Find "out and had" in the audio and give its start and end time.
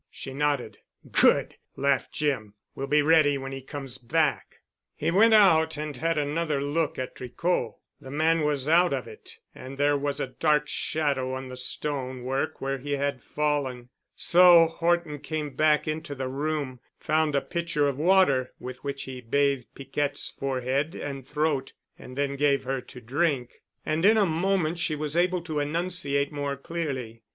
5.35-6.17